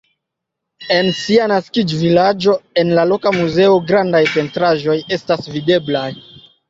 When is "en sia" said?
0.93-1.43